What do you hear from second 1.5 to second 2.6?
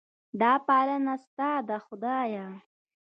ده خدایه.